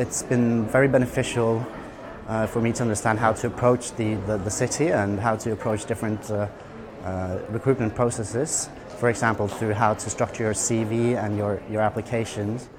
[0.00, 1.64] it's been very beneficial
[2.26, 5.52] uh, for me to understand how to approach the, the, the city and how to
[5.52, 6.48] approach different uh,
[7.04, 8.70] uh, recruitment processes.
[8.96, 12.70] For example, through how to structure your CV and your, your applications.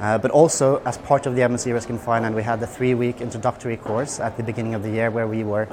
[0.00, 2.94] Uh, but also, as part of the MSc Risk and Finance, we had the three
[2.94, 5.68] week introductory course at the beginning of the year where we were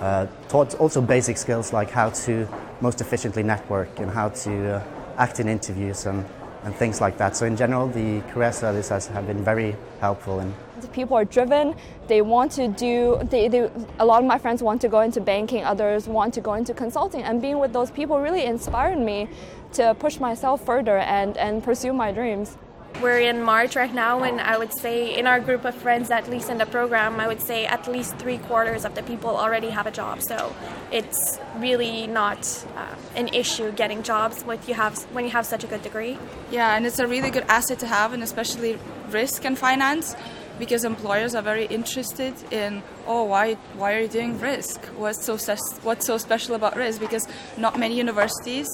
[0.00, 2.48] uh, taught also basic skills like how to
[2.80, 4.82] most efficiently network and how to uh,
[5.18, 6.24] act in interviews and,
[6.64, 7.36] and things like that.
[7.36, 10.40] So, in general, the career service has have been very helpful.
[10.40, 10.54] In
[10.92, 11.74] People are driven,
[12.08, 15.20] they want to do, they, they, a lot of my friends want to go into
[15.20, 19.28] banking, others want to go into consulting, and being with those people really inspired me
[19.74, 22.58] to push myself further and, and pursue my dreams.
[23.00, 26.28] We're in March right now, and I would say in our group of friends, at
[26.30, 29.70] least in the program, I would say at least three quarters of the people already
[29.70, 30.22] have a job.
[30.22, 30.54] So
[30.92, 35.64] it's really not uh, an issue getting jobs when you have when you have such
[35.64, 36.16] a good degree.
[36.52, 38.78] Yeah, and it's a really good asset to have, and especially
[39.10, 40.14] risk and finance,
[40.60, 44.80] because employers are very interested in oh why why are you doing risk?
[44.96, 45.36] What's so
[45.82, 47.00] what's so special about risk?
[47.00, 48.68] Because not many universities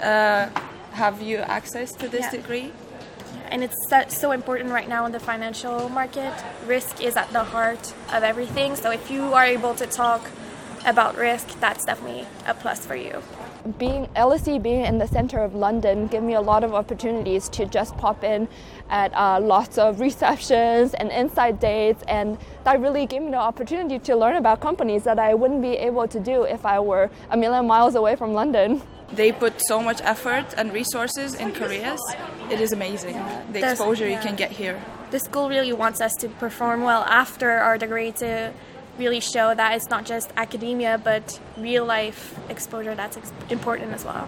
[0.00, 0.48] uh,
[0.92, 2.30] have you access to this Yeah.
[2.40, 2.72] degree.
[3.50, 3.76] And it's
[4.20, 6.32] so- important right now in the financial market.
[6.66, 8.76] Risk is at the heart of everything.
[8.76, 10.30] So if you are able to talk
[10.84, 13.22] about risk, that's definitely a plus for you.
[13.78, 17.66] being LSE being in the center of London gave me a lot of opportunities to
[17.66, 18.46] just pop in
[18.90, 23.98] at uh, lots of receptions and insight days and that really gave me the opportunity
[23.98, 27.36] to learn about companies that I wouldn't be able to do if I were a
[27.36, 28.82] million miles away from London.
[29.12, 32.00] They put so much effort and resources in careers.
[32.50, 34.80] It is amazing the That's- exposure you can get here.
[35.10, 38.52] The school really wants us to perform well after our degree to
[38.98, 43.16] really show that it's not just academia but real life exposure that's
[43.50, 44.26] important as well.